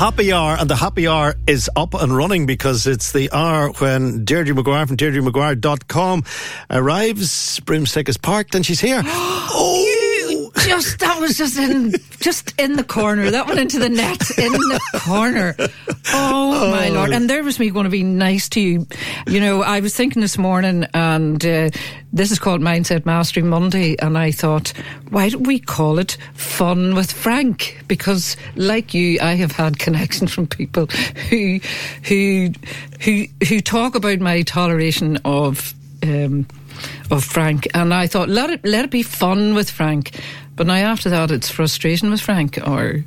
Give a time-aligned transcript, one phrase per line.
[0.00, 4.24] Happy hour, and the happy hour is up and running because it's the hour when
[4.24, 6.24] Deirdre McGuire from DeirdreMcGuire.com
[6.70, 7.60] arrives.
[7.60, 9.02] Broomstick is parked and she's here.
[9.04, 9.89] oh!
[10.66, 13.30] Just that was just in just in the corner.
[13.30, 15.54] That went into the net in the corner.
[15.58, 15.66] Oh,
[16.12, 17.10] oh, my lord!
[17.12, 18.86] And there was me going to be nice to you.
[19.26, 21.70] You know, I was thinking this morning, and uh,
[22.12, 24.72] this is called Mindset Mastery Monday, and I thought,
[25.10, 27.78] why don't we call it Fun with Frank?
[27.86, 30.86] Because, like you, I have had connections from people
[31.28, 31.60] who
[32.04, 32.52] who
[33.00, 35.74] who who talk about my toleration of.
[36.02, 36.46] Um,
[37.10, 40.18] of Frank, and I thought let it let it be fun with Frank.
[40.60, 43.02] But now after that, it's frustration with Frank, or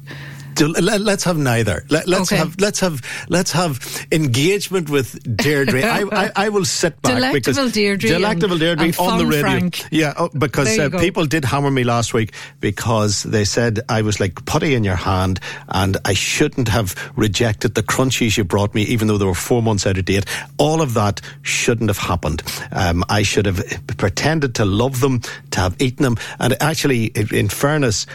[0.59, 1.85] let's have neither.
[1.89, 2.37] Let, us okay.
[2.37, 5.83] have let's have let's have engagement with Deirdre.
[5.83, 9.41] I, I, I, will sit back delectable because Deirdre delectable Deirdre and, on the radio.
[9.41, 9.85] Frank.
[9.91, 14.19] Yeah, oh, because uh, people did hammer me last week because they said I was
[14.19, 15.39] like putty in your hand
[15.69, 19.61] and I shouldn't have rejected the crunchies you brought me, even though they were four
[19.61, 20.25] months out of date.
[20.57, 22.43] All of that shouldn't have happened.
[22.71, 23.63] Um, I should have
[23.97, 28.05] pretended to love them, to have eaten them, and actually, in fairness.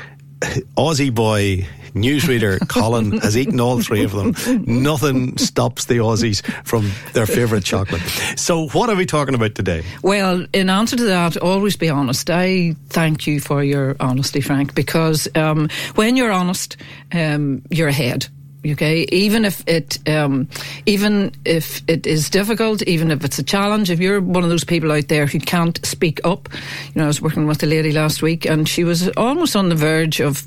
[0.76, 4.34] Aussie boy newsreader Colin has eaten all three of them.
[4.66, 8.02] Nothing stops the Aussies from their favourite chocolate.
[8.36, 9.84] So, what are we talking about today?
[10.02, 12.30] Well, in answer to that, always be honest.
[12.30, 16.76] I thank you for your honesty, Frank, because um, when you're honest,
[17.12, 18.28] um, you're ahead
[18.66, 20.48] okay even if it um,
[20.86, 24.64] even if it is difficult even if it's a challenge if you're one of those
[24.64, 27.92] people out there who can't speak up you know i was working with a lady
[27.92, 30.46] last week and she was almost on the verge of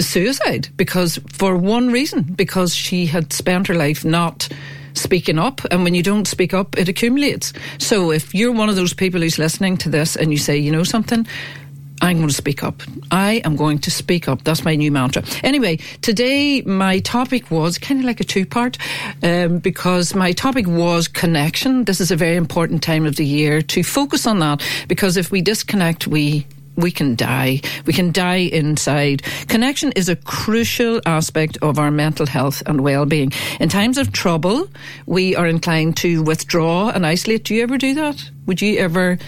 [0.00, 4.48] suicide because for one reason because she had spent her life not
[4.94, 8.76] speaking up and when you don't speak up it accumulates so if you're one of
[8.76, 11.26] those people who's listening to this and you say you know something
[12.00, 12.82] I'm going to speak up.
[13.10, 14.44] I am going to speak up.
[14.44, 15.24] That's my new mantra.
[15.42, 18.78] Anyway, today my topic was kind of like a two part
[19.22, 21.84] um, because my topic was connection.
[21.84, 25.30] This is a very important time of the year to focus on that because if
[25.32, 26.46] we disconnect, we
[26.78, 27.60] we can die.
[27.86, 29.22] We can die inside.
[29.48, 33.32] Connection is a crucial aspect of our mental health and well-being.
[33.58, 34.68] In times of trouble,
[35.04, 37.44] we are inclined to withdraw and isolate.
[37.44, 38.30] Do you ever do that?
[38.46, 39.18] Would you ever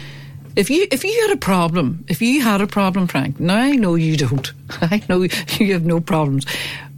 [0.57, 3.73] if you if you had a problem, if you had a problem, Frank, now I
[3.73, 4.53] know you don't.
[4.81, 6.47] I know you have no problems.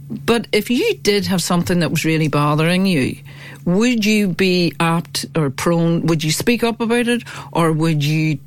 [0.09, 3.17] But if you did have something that was really bothering you,
[3.65, 6.05] would you be apt or prone?
[6.07, 8.39] Would you speak up about it, or would you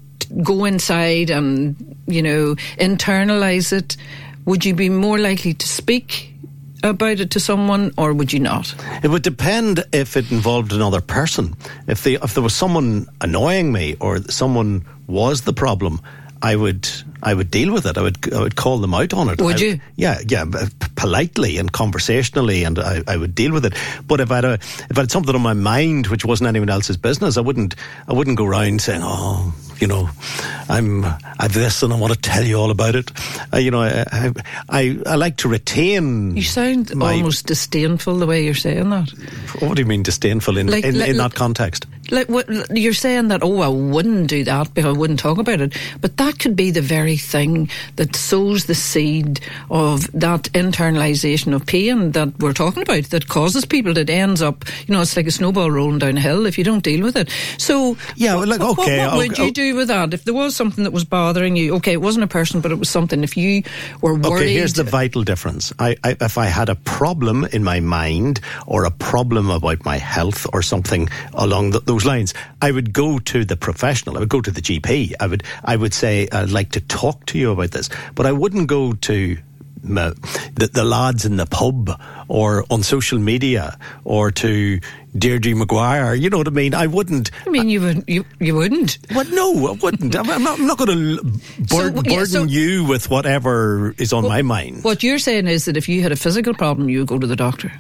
[0.43, 3.97] go inside and you know internalize it?
[4.45, 6.33] Would you be more likely to speak
[6.83, 8.75] about it to someone, or would you not?
[9.03, 11.57] It would depend if it involved another person.
[11.87, 16.01] If they, if there was someone annoying me, or someone was the problem,
[16.43, 16.89] I would
[17.23, 17.97] I would deal with it.
[17.99, 19.41] I would I would call them out on it.
[19.41, 19.81] Would I, you?
[19.97, 20.45] Yeah, yeah,
[20.97, 23.75] politely and conversationally, and I, I would deal with it.
[24.07, 26.71] But if I had a, if I had something on my mind which wasn't anyone
[26.71, 27.75] else's business, I wouldn't
[28.07, 30.09] I wouldn't go around saying, "Oh, you know,
[30.69, 31.05] I'm
[31.39, 33.11] I've this and I want to tell you all about it."
[33.53, 34.33] Uh, you know, I,
[34.69, 36.37] I I like to retain.
[36.37, 39.11] You sound my, almost disdainful the way you're saying that.
[39.61, 41.87] What do you mean disdainful in like, in, like, in that context?
[42.11, 43.43] Like what you're saying that?
[43.43, 45.77] Oh, I wouldn't do that because I wouldn't talk about it.
[46.00, 49.41] But that could be the very thing that sows the seed
[49.71, 54.65] of that internalization of pain that we're talking about that causes people that ends up.
[54.87, 57.16] You know, it's like a snowball rolling down a hill if you don't deal with
[57.16, 57.31] it.
[57.59, 60.34] So yeah, well, like okay, what, what would you oh do with that if there
[60.34, 61.75] was something that was bothering you?
[61.77, 63.22] Okay, it wasn't a person, but it was something.
[63.22, 63.62] If you
[64.00, 65.72] were worried, okay, here's the vital difference.
[65.78, 69.99] I, I if I had a problem in my mind or a problem about my
[69.99, 74.17] health or something along the, those lines, I would go to the professional.
[74.17, 75.15] I would go to the GP.
[75.19, 78.33] I would I would say I'd like to talk to you about this, but I
[78.33, 79.39] wouldn't go to
[79.83, 81.99] the, the lads in the pub
[82.29, 84.81] or on social media or to
[85.17, 86.21] Deirdre McGuire.
[86.21, 86.75] You know what I mean?
[86.75, 87.31] I wouldn't.
[87.47, 88.99] I mean, you would you you wouldn't.
[89.15, 90.15] Well, no, I wouldn't.
[90.15, 91.25] I'm not, I'm not going to
[91.65, 94.84] burden, so, yeah, so, you with whatever is on my mind.
[94.84, 97.27] What you're saying is that if you had a physical problem, you would go to
[97.27, 97.73] the doctor.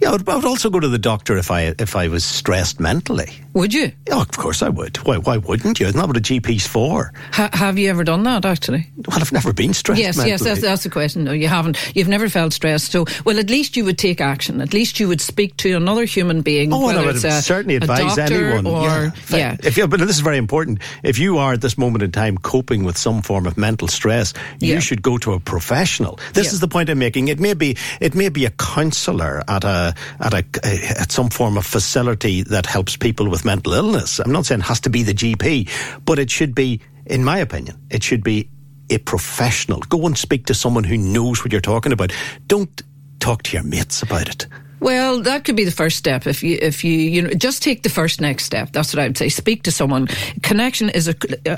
[0.00, 2.24] Yeah, I would, I would also go to the doctor if I if I was
[2.24, 3.30] stressed mentally.
[3.54, 3.92] Would you?
[4.10, 4.96] Oh, of course I would.
[4.98, 5.86] Why, why wouldn't you?
[5.86, 7.12] Isn't that what a GP's for?
[7.32, 8.88] Ha- have you ever done that, actually?
[9.06, 10.00] Well, I've never been stressed.
[10.00, 10.30] Yes, mentally.
[10.30, 11.22] yes, that's, that's the question.
[11.22, 11.78] No, you haven't.
[11.94, 12.90] You've never felt stressed.
[12.90, 14.60] So, well, at least you would take action.
[14.60, 16.72] At least you would speak to another human being.
[16.72, 18.66] Oh, well, I would a, certainly advise anyone.
[18.66, 19.12] Or, yeah.
[19.30, 19.56] yeah.
[19.62, 20.80] If you, but this is very important.
[21.04, 24.34] If you are at this moment in time coping with some form of mental stress,
[24.58, 24.80] you yeah.
[24.80, 26.18] should go to a professional.
[26.32, 26.54] This yeah.
[26.54, 27.28] is the point I'm making.
[27.28, 29.83] It may be it may be a counsellor at a
[30.20, 30.44] at a
[30.98, 34.20] at some form of facility that helps people with mental illness.
[34.20, 35.68] I'm not saying it has to be the GP,
[36.04, 38.48] but it should be, in my opinion, it should be
[38.90, 39.80] a professional.
[39.80, 42.12] Go and speak to someone who knows what you're talking about.
[42.46, 42.82] Don't
[43.20, 44.46] talk to your mates about it.
[44.84, 46.26] Well, that could be the first step.
[46.26, 48.70] If you, if you, you know, just take the first next step.
[48.72, 49.30] That's what I would say.
[49.30, 50.08] Speak to someone.
[50.42, 51.14] Connection is a.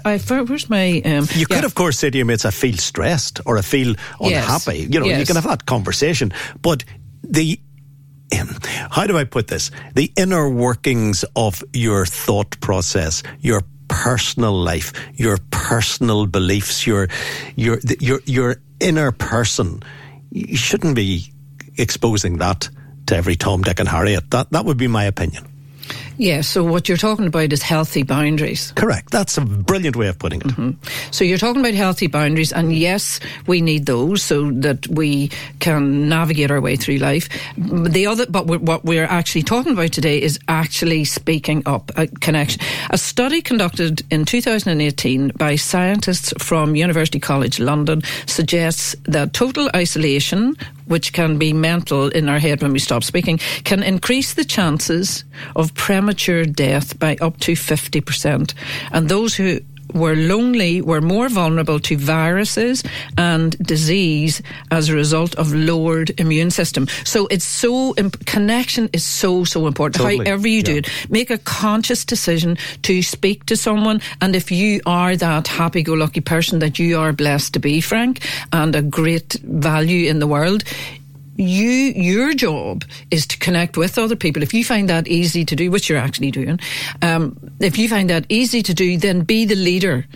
[0.07, 1.03] I, where's my?
[1.05, 3.97] Um, you could, of course, say to your mates, "I feel stressed" or "I feel
[4.21, 4.95] unhappy." Yes.
[4.95, 5.19] You know, yes.
[5.19, 6.33] you can have that conversation.
[6.63, 6.85] But
[7.25, 7.59] the
[8.91, 9.71] how do I put this?
[9.95, 17.09] The inner workings of your thought process, your personal life, your personal beliefs, your
[17.57, 19.83] your your your inner person.
[20.31, 21.33] You shouldn't be
[21.79, 22.69] exposing that
[23.07, 24.31] to every Tom, Dick, and Harriet.
[24.31, 25.47] That that would be my opinion.
[26.19, 28.73] Yeah, so what you're talking about is healthy boundaries.
[28.77, 29.11] Correct.
[29.11, 30.47] That's a brilliant way of putting it.
[30.49, 30.71] Mm-hmm.
[31.11, 35.31] So you're talking about healthy boundaries, and yes, we need those so that we
[35.61, 37.29] can navigate our way through life.
[37.57, 42.61] The other, but what we're actually talking about today is actually speaking up, a connection.
[42.91, 50.57] A study conducted in 2018 by scientists from University College London suggests that total isolation
[50.87, 55.25] which can be mental in our head when we stop speaking, can increase the chances
[55.55, 58.55] of premature death by up to 50%.
[58.93, 59.61] And those who
[59.97, 62.83] were lonely we're more vulnerable to viruses
[63.17, 66.87] and disease as a result of lowered immune system.
[67.05, 67.95] So it's so
[68.27, 70.03] connection is so so important.
[70.03, 70.25] Totally.
[70.25, 70.63] However you yeah.
[70.65, 74.01] do it, make a conscious decision to speak to someone.
[74.21, 78.75] And if you are that happy-go-lucky person that you are blessed to be, Frank, and
[78.75, 80.65] a great value in the world,
[81.39, 84.43] you your job is to connect with other people.
[84.43, 86.61] If you find that easy to do, which you're actually doing,
[87.03, 90.07] um, if you find that easy to do, then be the leader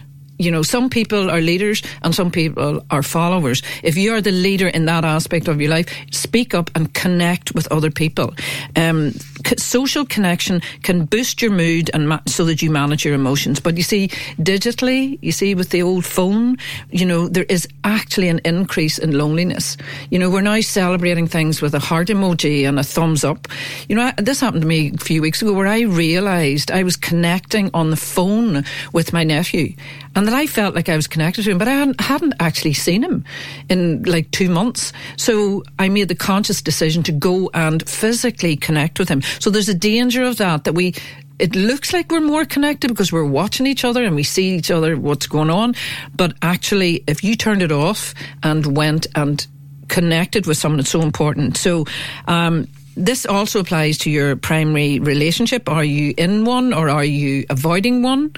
[0.40, 3.62] you know, some people are leaders and some people are followers.
[3.82, 7.54] If you are the leader in that aspect of your life, speak up and connect
[7.54, 8.34] with other people.
[8.74, 9.12] Um,
[9.58, 13.60] social connection can boost your mood and ma- so that you manage your emotions.
[13.60, 14.08] But you see,
[14.38, 16.56] digitally, you see, with the old phone,
[16.90, 19.76] you know, there is actually an increase in loneliness.
[20.08, 23.46] You know, we're now celebrating things with a heart emoji and a thumbs up.
[23.90, 26.96] You know, this happened to me a few weeks ago where I realised I was
[26.96, 28.64] connecting on the phone
[28.94, 29.74] with my nephew
[30.16, 32.72] and that I felt like I was connected to him, but I hadn't, hadn't, actually
[32.72, 33.24] seen him
[33.68, 34.92] in like two months.
[35.16, 39.22] So I made the conscious decision to go and physically connect with him.
[39.38, 40.94] So there's a danger of that, that we,
[41.38, 44.70] it looks like we're more connected because we're watching each other and we see each
[44.70, 45.74] other, what's going on.
[46.14, 49.46] But actually, if you turned it off and went and
[49.88, 51.56] connected with someone, it's so important.
[51.56, 51.86] So,
[52.26, 52.68] um,
[53.00, 55.68] this also applies to your primary relationship.
[55.68, 58.32] Are you in one or are you avoiding one?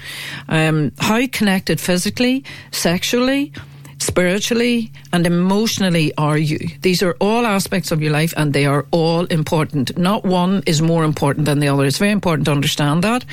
[0.48, 3.52] Um, how connected physically, sexually,
[3.98, 6.58] spiritually, and emotionally are you?
[6.80, 9.96] These are all aspects of your life and they are all important.
[9.98, 11.84] Not one is more important than the other.
[11.84, 13.24] It's very important to understand that.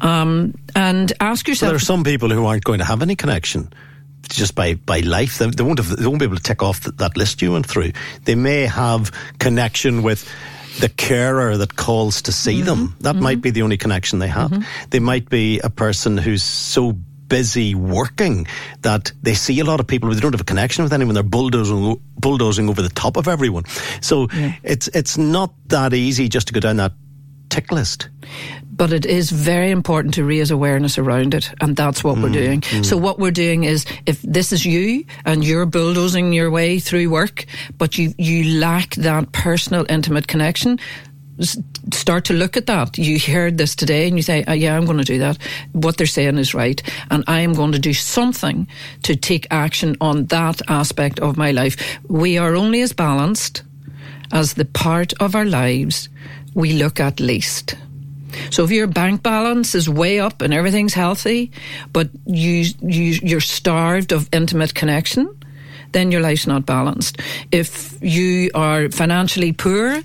[0.00, 1.70] Um, and ask yourself.
[1.70, 3.72] There are some people who aren't going to have any connection
[4.28, 5.38] just by, by life.
[5.38, 7.52] They, they won't have, they won't be able to tick off that, that list you
[7.52, 7.92] went through.
[8.24, 10.28] They may have connection with
[10.80, 12.66] the carer that calls to see mm-hmm.
[12.66, 12.96] them.
[13.00, 13.22] That mm-hmm.
[13.22, 14.50] might be the only connection they have.
[14.50, 14.88] Mm-hmm.
[14.90, 16.92] They might be a person who's so
[17.28, 18.46] busy working
[18.82, 21.14] that they see a lot of people, but they don't have a connection with anyone.
[21.14, 23.64] They're bulldozing, bulldozing over the top of everyone.
[24.00, 24.54] So yeah.
[24.62, 26.92] it's it's not that easy just to go down that
[27.48, 28.08] tick list
[28.76, 32.32] but it is very important to raise awareness around it, and that's what mm, we're
[32.32, 32.60] doing.
[32.60, 32.84] Mm.
[32.84, 37.10] So what we're doing is, if this is you and you're bulldozing your way through
[37.10, 37.46] work,
[37.78, 40.78] but you you lack that personal, intimate connection,
[41.92, 42.98] start to look at that.
[42.98, 45.38] You heard this today and you say, oh, yeah, I'm going to do that.
[45.72, 46.82] What they're saying is right.
[47.10, 48.66] And I am going to do something
[49.02, 51.98] to take action on that aspect of my life.
[52.08, 53.62] We are only as balanced
[54.32, 56.08] as the part of our lives
[56.54, 57.76] we look at least.
[58.50, 61.50] So if your bank balance is way up and everything's healthy,
[61.92, 65.28] but you, you you're starved of intimate connection,
[65.94, 67.20] then your life's not balanced.
[67.50, 70.02] If you are financially poor,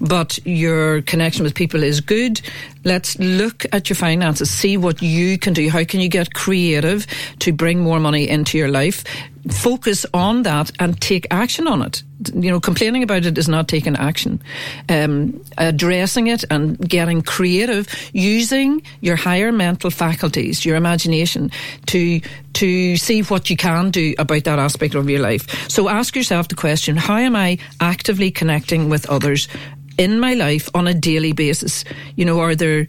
[0.00, 2.40] but your connection with people is good,
[2.84, 5.68] let's look at your finances, see what you can do.
[5.68, 7.06] How can you get creative
[7.40, 9.04] to bring more money into your life?
[9.50, 12.02] Focus on that and take action on it.
[12.32, 14.40] You know, complaining about it is not taking action.
[14.88, 21.50] Um, addressing it and getting creative, using your higher mental faculties, your imagination,
[21.86, 22.20] to
[22.52, 25.68] to see what you can do about that aspect of your life.
[25.68, 29.48] So ask yourself the question: How am I actively connecting with others
[29.98, 31.84] in my life on a daily basis?
[32.14, 32.86] You know, are there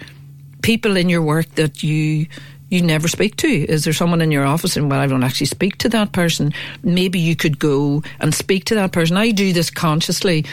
[0.62, 2.28] people in your work that you
[2.74, 3.48] you never speak to?
[3.48, 6.54] Is there someone in your office and well, I don't actually speak to that person?
[6.84, 9.16] Maybe you could go and speak to that person.
[9.16, 10.46] I do this consciously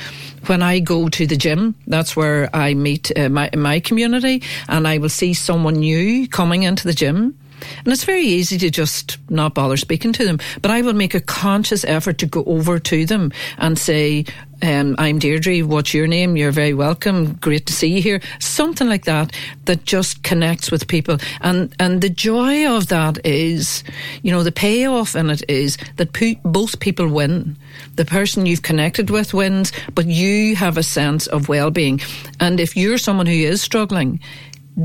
[0.46, 1.74] when I go to the gym.
[1.86, 6.64] That's where I meet uh, my my community, and I will see someone new coming
[6.64, 7.38] into the gym.
[7.84, 10.38] And it's very easy to just not bother speaking to them.
[10.62, 14.24] But I will make a conscious effort to go over to them and say,
[14.62, 16.36] um, I'm Deirdre, what's your name?
[16.36, 17.34] You're very welcome.
[17.34, 18.20] Great to see you here.
[18.38, 21.18] Something like that that just connects with people.
[21.40, 23.84] And, and the joy of that is,
[24.22, 26.10] you know, the payoff in it is that
[26.42, 27.56] both people win.
[27.96, 32.00] The person you've connected with wins, but you have a sense of well-being.
[32.38, 34.20] And if you're someone who is struggling,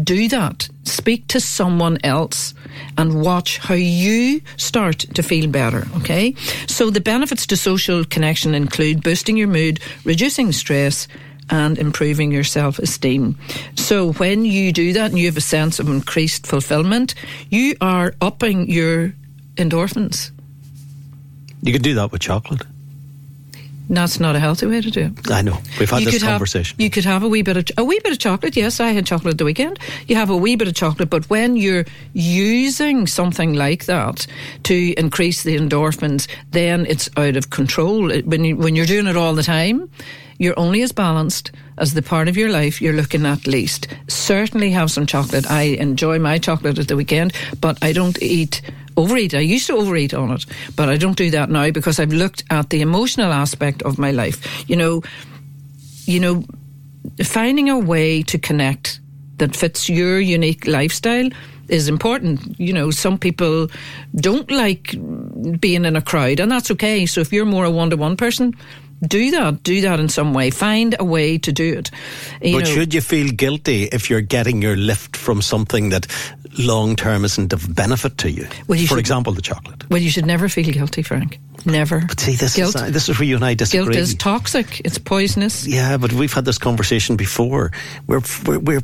[0.04, 0.70] do that.
[0.84, 2.54] Speak to someone else
[2.98, 5.88] and watch how you start to feel better.
[5.98, 6.36] Okay.
[6.68, 11.08] So the benefits to social connection include boosting your mood, reducing stress,
[11.50, 13.38] and improving your self esteem.
[13.76, 17.14] So when you do that and you have a sense of increased fulfillment,
[17.50, 19.14] you are upping your
[19.56, 20.32] endorphins.
[21.62, 22.62] You can do that with chocolate.
[23.90, 25.32] That's not a healthy way to do it.
[25.32, 25.58] I know.
[25.80, 26.76] We've had you this conversation.
[26.76, 28.56] Have, you could have a wee bit of a wee bit of chocolate.
[28.56, 29.80] Yes, I had chocolate the weekend.
[30.08, 34.26] You have a wee bit of chocolate, but when you're using something like that
[34.64, 38.10] to increase the endorphins, then it's out of control.
[38.22, 39.90] When you, when you're doing it all the time,
[40.38, 43.88] you're only as balanced as the part of your life you're looking at least.
[44.08, 45.50] Certainly have some chocolate.
[45.50, 48.62] I enjoy my chocolate at the weekend, but I don't eat
[48.98, 49.34] overeat.
[49.34, 52.44] I used to overeat on it, but I don't do that now because I've looked
[52.50, 54.68] at the emotional aspect of my life.
[54.70, 55.04] You know,
[56.06, 56.44] you know,
[57.24, 59.00] finding a way to connect
[59.38, 61.30] that fits your unique lifestyle
[61.68, 62.60] is important.
[62.60, 63.68] You know, some people
[64.16, 64.96] don't like
[65.60, 67.06] being in a crowd, and that's okay.
[67.06, 68.56] So if you're more a one to one person,
[69.02, 69.64] do that.
[69.64, 70.50] Do that in some way.
[70.52, 71.92] Find a way to do it.
[72.42, 76.08] You but know, should you feel guilty if you're getting your lift from something that
[76.58, 78.48] long term isn't of benefit to you?
[78.68, 79.90] Well, you For should, example, the chocolate.
[79.90, 81.40] Well, you should never feel guilty, Frank.
[81.66, 82.02] Never.
[82.08, 83.86] But see, this Guilt, is this is where you and I disagree.
[83.86, 84.82] Guilt is toxic.
[84.86, 85.66] It's poisonous.
[85.66, 87.72] Yeah, but we've had this conversation before.
[88.06, 88.84] We're we're we're,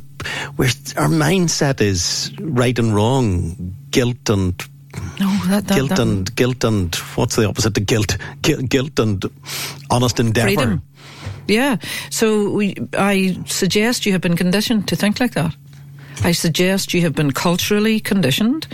[0.56, 4.60] we're our mindset is right and wrong, guilt and
[5.20, 8.16] no, that, that, guilt that, and guilt and what's the opposite to guilt?
[8.42, 9.24] Guilt, guilt and
[9.90, 10.48] honest endeavour.
[10.48, 10.82] Freedom.
[11.48, 11.76] Yeah.
[12.10, 15.54] So we, I suggest you have been conditioned to think like that.
[16.24, 18.68] I suggest you have been culturally conditioned,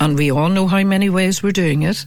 [0.00, 2.06] and we all know how many ways we're doing it.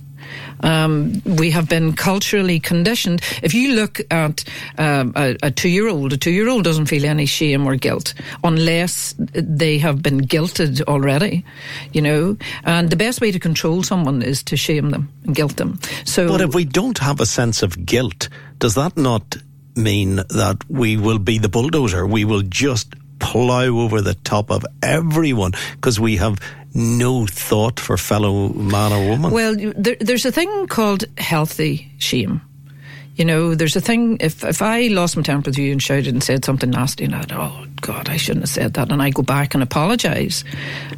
[0.62, 3.22] Um, we have been culturally conditioned.
[3.42, 4.44] If you look at
[4.78, 7.75] um, a, a two year old, a two year old doesn't feel any shame or
[7.75, 8.13] guilt
[8.44, 11.46] unless they have been guilted already,
[11.94, 12.38] you know.
[12.63, 15.80] And the best way to control someone is to shame them and guilt them.
[16.06, 19.38] So, but if we don't have a sense of guilt, does that not
[19.75, 22.06] mean that we will be the bulldozer?
[22.06, 26.40] We will just plough over the top of everyone because we have
[26.74, 29.32] no thought for fellow man or woman.
[29.32, 32.42] Well, there, there's a thing called healthy shame.
[33.16, 36.08] You know, there's a thing, if, if I lost my temper with you and shouted
[36.08, 38.90] and said something nasty and I'd, oh God, I shouldn't have said that.
[38.90, 40.46] And I go back and apologise.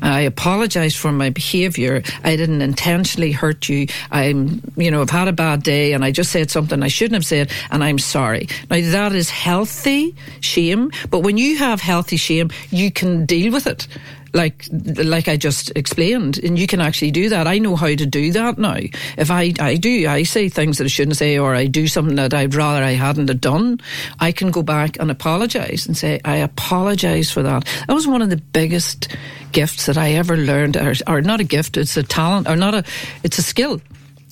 [0.02, 2.04] I apologise for my behaviour.
[2.24, 3.88] I didn't intentionally hurt you.
[4.12, 7.16] I'm, you know, I've had a bad day and I just said something I shouldn't
[7.16, 8.48] have said and I'm sorry.
[8.70, 10.92] Now that is healthy shame.
[11.10, 13.88] But when you have healthy shame, you can deal with it
[14.34, 17.48] like like I just explained, and you can actually do that.
[17.48, 18.78] I know how to do that now.
[19.18, 22.16] If I I do, I say things that I shouldn't say, or I do something
[22.16, 23.80] that I'd rather I hadn't have done.
[24.20, 27.66] I can go back and apologise and say I apologise for that.
[27.88, 29.16] That was one of the biggest
[29.52, 31.78] gifts that I ever learned, or, or not a gift.
[31.78, 32.84] It's a talent, or not a.
[33.24, 33.82] It's a skill.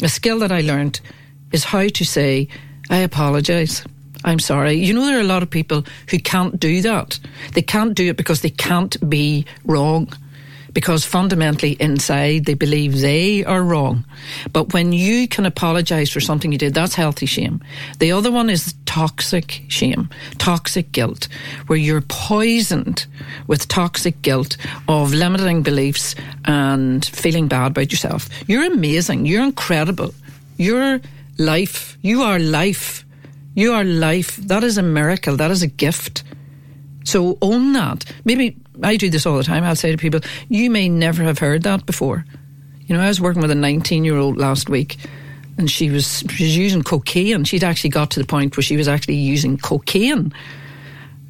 [0.01, 0.99] A skill that I learned
[1.51, 2.47] is how to say
[2.89, 3.83] I apologise.
[4.23, 4.73] I'm sorry.
[4.73, 7.19] You know, there are a lot of people who can't do that.
[7.53, 10.11] They can't do it because they can't be wrong.
[10.73, 14.05] Because fundamentally inside they believe they are wrong.
[14.53, 17.61] But when you can apologize for something you did, that's healthy shame.
[17.99, 21.27] The other one is toxic shame, toxic guilt,
[21.67, 23.05] where you're poisoned
[23.47, 24.55] with toxic guilt
[24.87, 28.29] of limiting beliefs and feeling bad about yourself.
[28.47, 29.25] You're amazing.
[29.25, 30.13] You're incredible.
[30.55, 31.01] You're
[31.37, 31.97] life.
[32.01, 33.03] You are life.
[33.53, 34.37] You are life.
[34.37, 35.37] That is a miracle.
[35.37, 36.23] That is a gift.
[37.03, 38.05] So own that.
[38.23, 39.63] Maybe I do this all the time.
[39.63, 42.25] I'll say to people, you may never have heard that before.
[42.81, 44.97] You know, I was working with a 19 year old last week
[45.57, 47.43] and she was, she was using cocaine.
[47.43, 50.33] She'd actually got to the point where she was actually using cocaine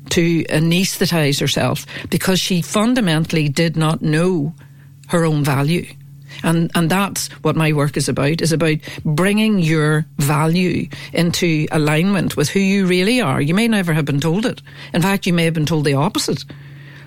[0.10, 4.54] to anesthetize herself because she fundamentally did not know
[5.08, 5.86] her own value.
[6.44, 12.38] And, and that's what my work is about, is about bringing your value into alignment
[12.38, 13.42] with who you really are.
[13.42, 14.62] You may never have been told it.
[14.94, 16.44] In fact, you may have been told the opposite.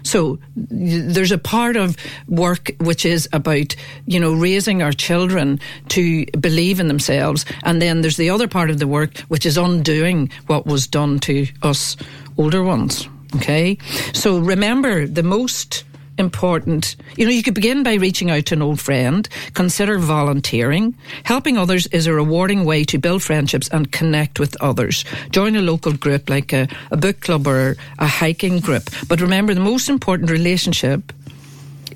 [0.05, 1.97] So there's a part of
[2.29, 3.75] work which is about,
[4.07, 7.47] you know, raising our children to believe in themselves.
[7.65, 11.19] And then there's the other part of the work which is undoing what was done
[11.21, 11.97] to us
[12.37, 13.09] older ones.
[13.37, 13.79] Okay.
[14.13, 15.85] So remember the most
[16.19, 16.97] important.
[17.17, 20.95] You know, you could begin by reaching out to an old friend, consider volunteering.
[21.25, 25.05] Helping others is a rewarding way to build friendships and connect with others.
[25.31, 28.91] Join a local group like a, a book club or a hiking group.
[29.09, 31.13] But remember, the most important relationship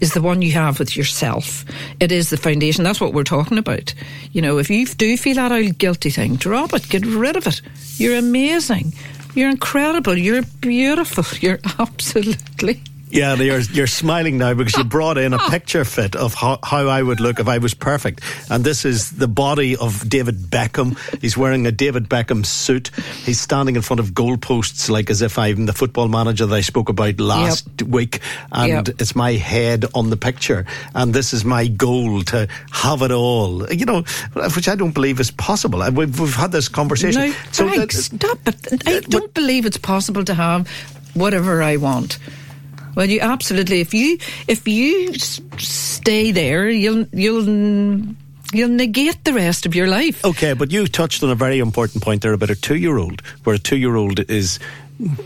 [0.00, 1.64] is the one you have with yourself.
[2.00, 2.84] It is the foundation.
[2.84, 3.94] That's what we're talking about.
[4.32, 7.46] You know, if you do feel that old guilty thing, drop it, get rid of
[7.46, 7.60] it.
[7.96, 8.92] You're amazing.
[9.34, 10.16] You're incredible.
[10.16, 11.24] You're beautiful.
[11.40, 15.50] You're absolutely yeah, you're you're smiling now because you brought in a oh.
[15.50, 18.22] picture fit of how, how I would look if I was perfect.
[18.50, 20.98] And this is the body of David Beckham.
[21.20, 22.90] He's wearing a David Beckham suit.
[23.24, 26.60] He's standing in front of goalposts like as if I'm the football manager that I
[26.60, 27.88] spoke about last yep.
[27.88, 28.20] week.
[28.52, 29.00] And yep.
[29.00, 30.66] it's my head on the picture.
[30.94, 33.70] And this is my goal to have it all.
[33.72, 34.02] You know,
[34.54, 35.80] which I don't believe is possible.
[35.90, 37.30] We've, we've had this conversation.
[37.30, 38.86] No, so Frank, stop it.
[38.86, 40.68] I don't believe it's possible to have
[41.14, 42.18] whatever I want.
[42.98, 43.80] Well, you absolutely.
[43.80, 48.02] If you if you stay there, you'll you'll
[48.52, 50.24] you'll negate the rest of your life.
[50.24, 53.20] Okay, but you touched on a very important point there about a two year old,
[53.44, 54.58] where a two year old is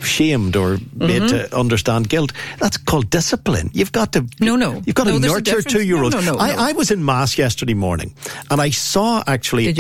[0.03, 1.29] shamed or made mm-hmm.
[1.29, 2.33] to understand guilt.
[2.59, 3.71] That's called discipline.
[3.73, 4.83] You've got to no no.
[4.85, 6.15] You've got no, to nurture two year olds.
[6.15, 8.15] No, no, I, I, was in mass yesterday morning,
[8.51, 9.75] and I saw actually a,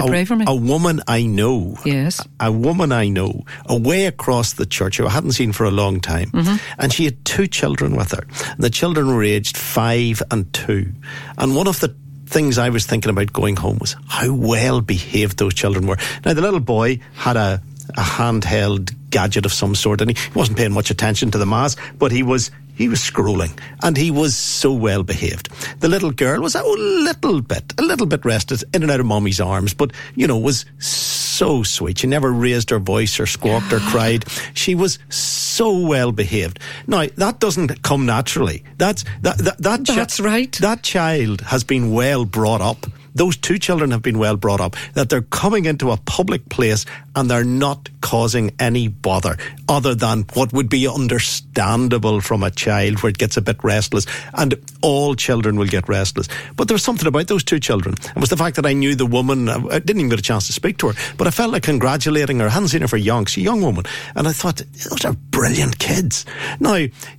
[0.47, 1.77] a, woman I know.
[1.85, 5.65] Yes, a, a, woman I know away across the church who I hadn't seen for
[5.65, 6.57] a long time, mm-hmm.
[6.79, 8.27] and she had two children with her.
[8.59, 10.93] The children were aged five and two,
[11.37, 11.95] and one of the
[12.33, 15.99] things I was thinking about going home was how well behaved those children were.
[16.25, 17.63] Now the little boy had a
[17.97, 21.77] a handheld gadget of some sort, and he wasn't paying much attention to the mass,
[21.99, 22.51] but he was
[22.83, 25.49] he was scrolling, and he was so well behaved.
[25.81, 29.07] The little girl was a little bit, a little bit rested in and out of
[29.07, 31.99] mommy's arms, but you know was so sweet.
[31.99, 34.25] She never raised her voice or squawked or cried.
[34.55, 36.59] She was so well behaved.
[36.89, 38.65] Now that doesn't come naturally.
[38.79, 40.53] That's that that, that that's chi- right.
[40.57, 44.77] That child has been well brought up those two children have been well brought up,
[44.95, 49.37] that they're coming into a public place and they're not causing any bother
[49.69, 54.07] other than what would be understandable from a child where it gets a bit restless.
[54.35, 56.29] And all children will get restless.
[56.57, 57.95] But there was something about those two children.
[57.95, 59.49] It was the fact that I knew the woman.
[59.49, 62.39] I didn't even get a chance to speak to her, but I felt like congratulating
[62.41, 62.47] her.
[62.47, 63.85] I hadn't seen her for yonks, a young woman.
[64.17, 66.25] And I thought, those are brilliant kids.
[66.61, 66.75] Now,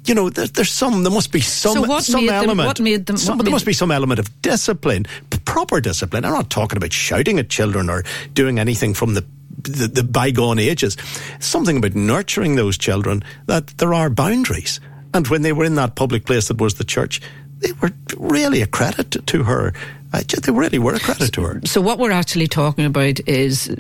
[0.06, 2.58] you know, there, there's some, there must be some, so some element.
[2.58, 5.06] Them, what made them, some, there must be some element of discipline,
[5.46, 6.26] proper discipline.
[6.26, 9.24] I'm not talking about shouting at children or doing anything from the
[9.64, 10.98] the, the bygone ages.
[11.40, 14.80] Something about nurturing those children that there are boundaries.
[15.14, 17.22] And when they were in that public place that was the church,
[17.60, 19.74] they were really a credit to her.
[20.12, 21.62] Uh, they really were a credit to her.
[21.66, 23.74] So what we're actually talking about is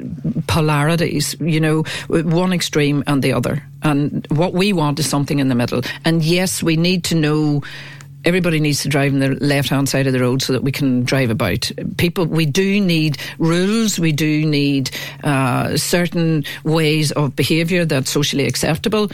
[0.47, 3.61] polarities, you know, one extreme and the other.
[3.83, 5.81] And what we want is something in the middle.
[6.05, 7.61] And yes, we need to know
[8.25, 10.71] everybody needs to drive on the left hand side of the road so that we
[10.71, 11.71] can drive about.
[11.97, 13.99] People, we do need rules.
[13.99, 14.91] We do need
[15.23, 19.09] uh, certain ways of behaviour that's socially acceptable.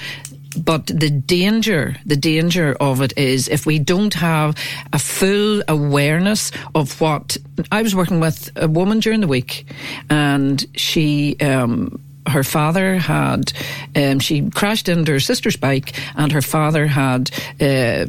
[0.58, 4.58] But the danger, the danger of it is if we don't have
[4.92, 7.38] a full awareness of what
[7.72, 9.66] I was working with a woman during the week,
[10.10, 11.38] and she.
[11.40, 13.52] Um, her father had,
[13.96, 18.06] um, she crashed into her sister's bike, and her father had uh,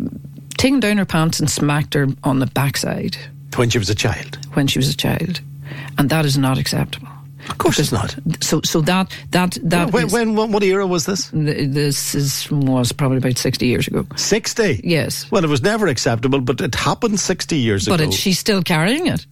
[0.61, 3.17] taken down her pants and smacked her on the backside.
[3.57, 4.39] When she was a child?
[4.53, 5.41] When she was a child.
[5.99, 7.09] And that is not acceptable.
[7.49, 8.15] Of course, it's not.
[8.43, 11.31] So, so that that that when, is, when what era was this?
[11.33, 14.07] This is was probably about sixty years ago.
[14.17, 14.81] Sixty?
[14.85, 15.29] Yes.
[15.31, 18.11] Well, it was never acceptable, but it happened sixty years but ago.
[18.11, 19.27] But she's still carrying it.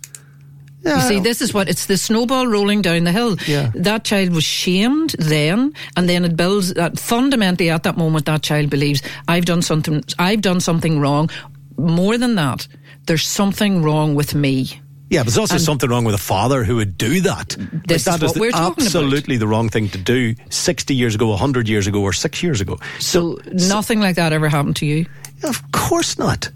[0.83, 3.37] Yeah, you see, this is what it's the snowball rolling down the hill.
[3.47, 3.73] Yeah.
[3.75, 8.43] That child was shamed then, and then it builds that fundamentally at that moment that
[8.43, 11.31] child believes I've done something I've done something wrong.
[11.77, 12.67] More than that,
[13.07, 14.81] there's something wrong with me.
[15.11, 17.57] Yeah, but there's also and something wrong with a father who would do that.
[17.87, 19.41] This like that is, is absolutely about.
[19.41, 22.79] the wrong thing to do 60 years ago, 100 years ago, or six years ago.
[22.99, 25.07] So, so nothing so, like that ever happened to you?
[25.45, 26.51] Of course not.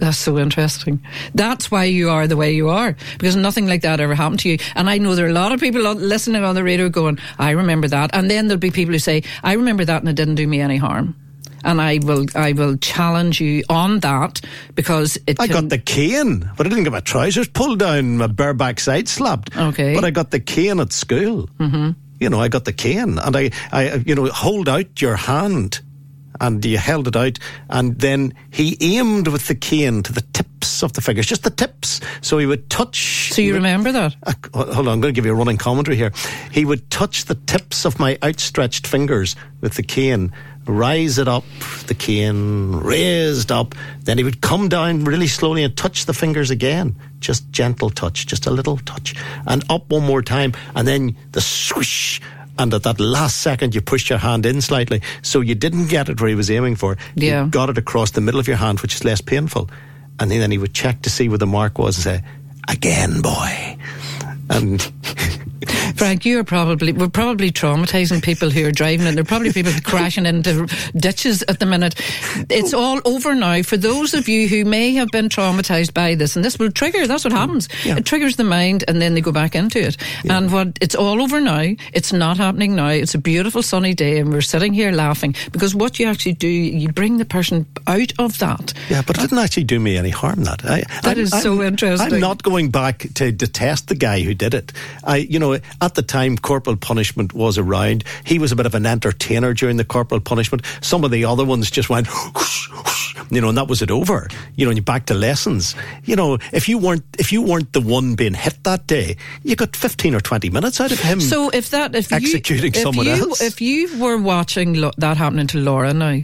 [0.00, 1.04] That's so interesting.
[1.34, 4.48] That's why you are the way you are because nothing like that ever happened to
[4.48, 4.58] you.
[4.74, 7.50] And I know there are a lot of people listening on the radio going, "I
[7.50, 10.36] remember that," and then there'll be people who say, "I remember that and it didn't
[10.36, 11.14] do me any harm."
[11.62, 14.40] And I will, I will challenge you on that
[14.74, 15.38] because it.
[15.38, 19.06] I got the cane, but I didn't get my trousers pulled down, my bare backside
[19.08, 19.54] slapped.
[19.54, 19.94] Okay.
[19.94, 21.50] But I got the cane at school.
[21.58, 21.90] Mm-hmm.
[22.18, 25.80] You know, I got the cane, and I, I, you know, hold out your hand
[26.40, 30.82] and you held it out, and then he aimed with the cane to the tips
[30.82, 32.00] of the fingers, just the tips.
[32.22, 33.32] So he would touch.
[33.32, 34.16] So you remember that?
[34.22, 36.12] Uh, hold on, I'm going to give you a running commentary here.
[36.50, 40.32] He would touch the tips of my outstretched fingers with the cane
[40.66, 41.44] rise it up,
[41.86, 43.74] the cane raised up.
[44.04, 46.96] Then he would come down really slowly and touch the fingers again.
[47.18, 49.14] Just gentle touch, just a little touch.
[49.46, 50.52] And up one more time.
[50.74, 52.20] And then the swish.
[52.60, 55.00] And at that last second, you pushed your hand in slightly.
[55.22, 56.98] So you didn't get it where he was aiming for.
[57.14, 57.46] Yeah.
[57.46, 59.70] You got it across the middle of your hand, which is less painful.
[60.18, 62.24] And then he would check to see where the mark was and say,
[62.68, 63.78] again, boy.
[64.50, 64.78] And
[65.96, 69.72] Frank, you're probably we're probably traumatizing people who are driving, and there are probably people
[69.84, 71.94] crashing into ditches at the minute.
[72.48, 73.62] It's all over now.
[73.62, 77.06] For those of you who may have been traumatized by this, and this will trigger.
[77.06, 77.68] That's what happens.
[77.84, 77.96] Yeah.
[77.96, 79.96] It triggers the mind, and then they go back into it.
[80.24, 80.38] Yeah.
[80.38, 81.74] And what it's all over now.
[81.92, 82.88] It's not happening now.
[82.88, 86.48] It's a beautiful sunny day, and we're sitting here laughing because what you actually do,
[86.48, 88.72] you bring the person out of that.
[88.88, 90.44] Yeah, but it didn't actually do me any harm.
[90.44, 92.14] That I, that I, is so interesting.
[92.14, 94.72] I'm not going back to detest the guy who did it.
[95.04, 98.74] I, you know, at the time corporal punishment was around, he was a bit of
[98.74, 100.64] an entertainer during the corporal punishment.
[100.80, 103.90] Some of the other ones just went, whoosh, whoosh, you know, and that was it
[103.90, 104.28] over.
[104.56, 105.74] You know, and you back to lessons.
[106.04, 109.56] You know, if you weren't if you weren't the one being hit that day, you
[109.56, 111.20] got fifteen or twenty minutes out of him.
[111.20, 114.92] So if that if executing you, if someone you, else, if you were watching lo-
[114.98, 116.20] that happening to Laura now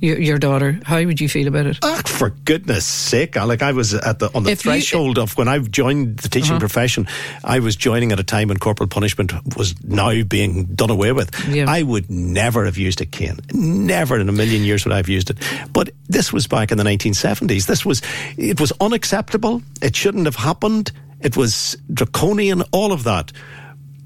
[0.00, 0.78] your, your daughter.
[0.84, 1.78] How would you feel about it?
[1.82, 3.36] Oh, for goodness sake!
[3.36, 6.28] Like I was at the on the if threshold you, of when I joined the
[6.28, 6.60] teaching uh-huh.
[6.60, 7.08] profession.
[7.44, 11.30] I was joining at a time when corporal punishment was now being done away with.
[11.48, 11.66] Yeah.
[11.68, 13.38] I would never have used a cane.
[13.52, 15.38] Never in a million years would I have used it.
[15.72, 17.66] But this was back in the 1970s.
[17.66, 18.02] This was
[18.36, 19.62] it was unacceptable.
[19.82, 20.92] It shouldn't have happened.
[21.20, 22.62] It was draconian.
[22.72, 23.32] All of that.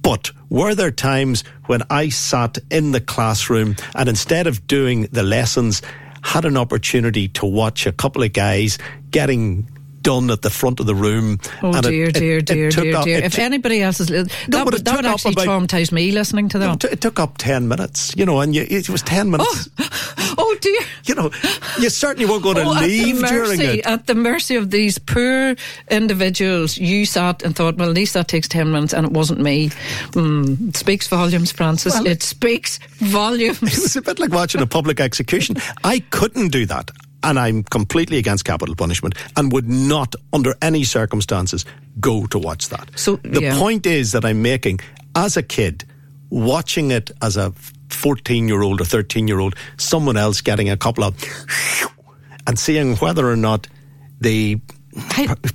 [0.00, 5.22] But were there times when I sat in the classroom and instead of doing the
[5.22, 5.80] lessons,
[6.22, 8.76] had an opportunity to watch a couple of guys
[9.10, 9.66] getting
[10.02, 11.38] done at the front of the room.
[11.62, 13.18] Oh dear, it, dear, it, dear, it dear, up, dear.
[13.18, 16.58] If anybody else is, no, that, would, that would actually about, traumatize me listening to
[16.58, 16.84] that.
[16.84, 19.68] It, took up ten minutes, you know, and you, it was ten minutes.
[19.78, 20.80] Oh, oh dear.
[21.04, 21.30] You know,
[21.80, 23.86] you certainly weren't going to oh, leave mercy, during it.
[23.86, 25.56] At the mercy of these poor
[25.90, 29.40] individuals, you sat and thought, well, at least that takes ten minutes, and it wasn't
[29.40, 29.70] me.
[30.12, 31.94] Mm, it speaks volumes, Francis.
[31.94, 33.60] Well, it speaks volumes.
[33.72, 35.56] It was a bit like watching a public execution.
[35.82, 36.90] I couldn't do that
[37.22, 41.64] and I'm completely against capital punishment and would not, under any circumstances,
[42.00, 42.90] go to watch that.
[42.96, 43.58] So the yeah.
[43.58, 44.80] point is that I'm making
[45.14, 45.85] as a kid,
[46.30, 47.52] watching it as a
[47.90, 51.16] 14 year old or 13 year old, someone else getting a couple of
[52.46, 53.68] and seeing whether or not
[54.20, 54.61] the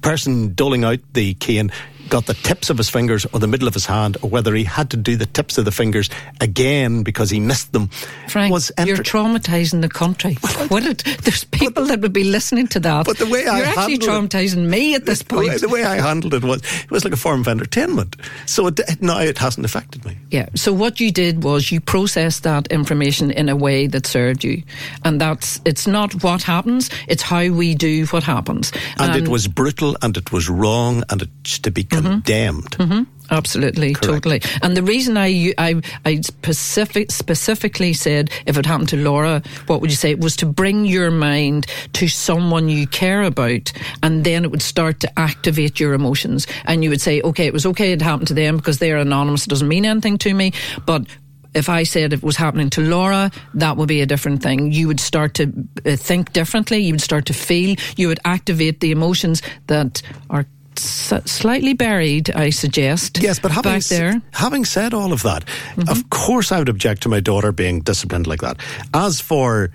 [0.02, 1.72] person doling out the cane
[2.10, 4.64] got the tips of his fingers or the middle of his hand, or whether he
[4.64, 6.10] had to do the tips of the fingers
[6.42, 7.88] again because he missed them.
[8.28, 10.38] Frank, was enter- you're traumatising the country.
[10.44, 13.06] it, there's people but, that would be listening to that.
[13.06, 15.62] But the way you're I actually traumatising it, me at this point.
[15.62, 18.16] The the way, I handled it was it was like a form of entertainment.
[18.46, 20.18] So it, now it hasn't affected me.
[20.32, 20.50] Yeah.
[20.56, 24.64] So what you did was you processed that information in a way that served you,
[25.04, 28.72] and that's it's not what happens; it's how we do what happens.
[28.98, 32.72] And, and it was brutal, and it was wrong, and it's to be condemned.
[32.78, 33.04] Mm-hmm.
[33.30, 34.24] Absolutely, Correct.
[34.24, 34.42] totally.
[34.62, 39.82] And the reason I, I, I specific, specifically said if it happened to Laura, what
[39.82, 40.12] would you say?
[40.12, 44.62] It was to bring your mind to someone you care about, and then it would
[44.62, 46.48] start to activate your emotions.
[46.66, 49.46] And you would say, okay, it was okay it happened to them because they're anonymous.
[49.46, 50.54] It doesn't mean anything to me.
[50.86, 51.06] But
[51.54, 54.72] if I said it was happening to Laura, that would be a different thing.
[54.72, 55.52] You would start to
[55.86, 56.78] uh, think differently.
[56.80, 57.76] You would start to feel.
[57.98, 60.46] You would activate the emotions that are
[60.80, 63.20] slightly buried, I suggest.
[63.22, 64.22] Yes, but having, back there.
[64.34, 65.90] having said all of that, mm-hmm.
[65.90, 68.58] of course I would object to my daughter being disciplined like that.
[68.94, 69.72] As for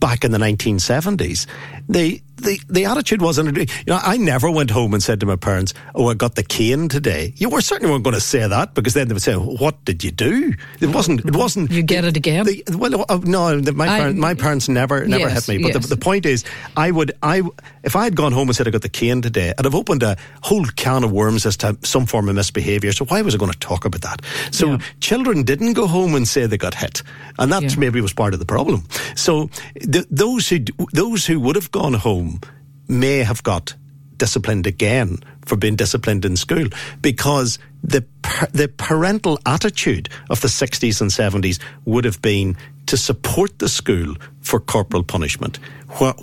[0.00, 1.46] back in the 1970s,
[1.88, 5.36] they the, the attitude wasn't, you know, I never went home and said to my
[5.36, 7.32] parents, oh, I got the cane today.
[7.36, 10.04] You were certainly weren't going to say that because then they would say, what did
[10.04, 10.54] you do?
[10.80, 11.70] It wasn't, it wasn't.
[11.70, 12.44] You get it again?
[12.46, 15.62] The, well, uh, no, the, my, I, parents, my parents never, never yes, hit me.
[15.62, 15.88] But yes.
[15.88, 16.44] the, the, point is,
[16.76, 17.42] I would, I,
[17.82, 20.02] if I had gone home and said I got the cane today, I'd have opened
[20.02, 22.92] a whole can of worms as to some form of misbehaviour.
[22.92, 24.22] So why was I going to talk about that?
[24.50, 24.78] So yeah.
[25.00, 27.02] children didn't go home and say they got hit.
[27.38, 27.74] And that yeah.
[27.78, 28.84] maybe was part of the problem.
[29.14, 30.58] So the, those who,
[30.92, 32.25] those who would have gone home
[32.88, 33.74] may have got
[34.16, 36.66] disciplined again for being disciplined in school
[37.00, 38.04] because the
[38.52, 44.16] the parental attitude of the 60s and 70s would have been to support the school
[44.42, 45.58] for corporal punishment.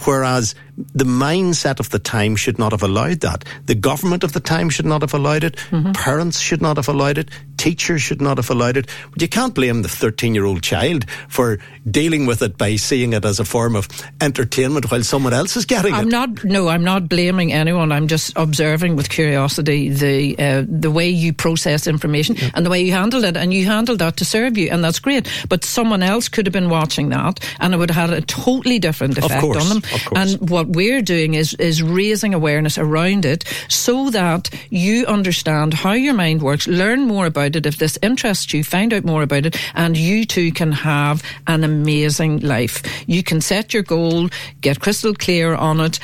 [0.05, 3.43] Whereas the mindset of the time should not have allowed that.
[3.65, 5.55] The government of the time should not have allowed it.
[5.71, 5.91] Mm-hmm.
[5.93, 7.29] Parents should not have allowed it.
[7.57, 8.89] Teachers should not have allowed it.
[9.11, 13.13] But you can't blame the 13 year old child for dealing with it by seeing
[13.13, 13.87] it as a form of
[14.21, 16.11] entertainment while someone else is getting I'm it.
[16.11, 17.91] not, no, I'm not blaming anyone.
[17.91, 21.52] I'm just observing with curiosity the, uh, the way you process
[21.87, 22.51] information yeah.
[22.53, 23.37] and the way you handled it.
[23.37, 24.69] And you handled that to serve you.
[24.69, 25.29] And that's great.
[25.49, 28.79] But someone else could have been watching that and it would have had a totally
[28.79, 29.81] different effect on them.
[30.15, 35.93] And what we're doing is is raising awareness around it so that you understand how
[35.93, 37.65] your mind works, learn more about it.
[37.65, 41.63] If this interests you, find out more about it, and you too can have an
[41.63, 42.83] amazing life.
[43.07, 44.29] You can set your goal,
[44.61, 45.99] get crystal clear on it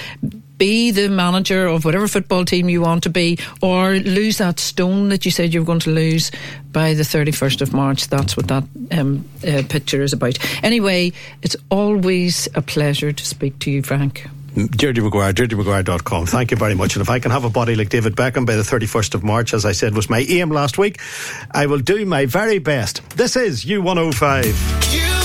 [0.60, 5.10] be the manager of whatever football team you want to be, or lose that stone
[5.10, 6.32] that you said you were going to lose
[6.72, 8.08] by the 31st of March.
[8.10, 10.38] That's what that um, uh, picture is about.
[10.64, 14.28] Anyway, it's always a pleasure to speak to you, Frank.
[14.56, 16.26] Deirdre McGuire, DeirdreMcGuire.com.
[16.26, 16.96] Thank you very much.
[16.96, 19.54] And if I can have a body like David Beckham by the 31st of March,
[19.54, 21.00] as I said was my aim last week,
[21.52, 23.08] I will do my very best.
[23.16, 25.19] This is U105.